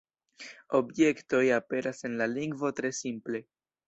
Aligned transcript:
Objektoj 0.77 1.41
aperas 1.57 2.01
en 2.09 2.15
la 2.21 2.27
lingvo 2.31 2.73
tre 2.81 2.91
simple. 3.01 3.43